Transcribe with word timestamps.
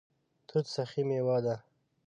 توت 0.47 0.65
سخي 0.75 1.01
میوه 1.09 1.37
ده 1.45 1.55